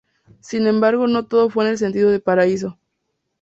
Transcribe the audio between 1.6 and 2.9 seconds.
en el sentido de Paraíso.